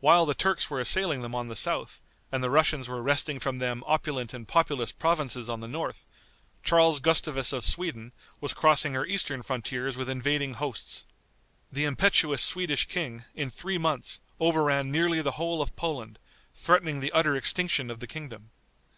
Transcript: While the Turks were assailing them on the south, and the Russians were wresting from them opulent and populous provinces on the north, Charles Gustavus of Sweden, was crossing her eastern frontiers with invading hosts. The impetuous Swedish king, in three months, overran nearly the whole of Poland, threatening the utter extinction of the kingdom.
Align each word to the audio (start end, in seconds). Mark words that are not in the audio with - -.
While 0.00 0.24
the 0.24 0.32
Turks 0.32 0.70
were 0.70 0.80
assailing 0.80 1.20
them 1.20 1.34
on 1.34 1.48
the 1.48 1.54
south, 1.54 2.00
and 2.32 2.42
the 2.42 2.48
Russians 2.48 2.88
were 2.88 3.02
wresting 3.02 3.38
from 3.38 3.58
them 3.58 3.84
opulent 3.86 4.32
and 4.32 4.48
populous 4.48 4.92
provinces 4.92 5.50
on 5.50 5.60
the 5.60 5.68
north, 5.68 6.06
Charles 6.62 7.00
Gustavus 7.00 7.52
of 7.52 7.62
Sweden, 7.62 8.12
was 8.40 8.54
crossing 8.54 8.94
her 8.94 9.04
eastern 9.04 9.42
frontiers 9.42 9.94
with 9.94 10.08
invading 10.08 10.54
hosts. 10.54 11.04
The 11.70 11.84
impetuous 11.84 12.40
Swedish 12.42 12.86
king, 12.86 13.24
in 13.34 13.50
three 13.50 13.76
months, 13.76 14.22
overran 14.40 14.90
nearly 14.90 15.20
the 15.20 15.32
whole 15.32 15.60
of 15.60 15.76
Poland, 15.76 16.18
threatening 16.54 17.00
the 17.00 17.12
utter 17.12 17.36
extinction 17.36 17.90
of 17.90 18.00
the 18.00 18.06
kingdom. 18.06 18.52